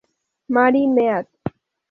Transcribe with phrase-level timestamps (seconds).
[0.49, 1.27] Mary Mead.